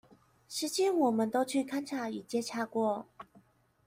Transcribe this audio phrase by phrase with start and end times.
[0.49, 3.05] 實際我們都去勘查與接洽過